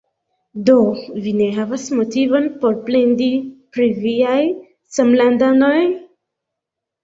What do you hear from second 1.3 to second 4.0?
ne havas motivon por plendi pri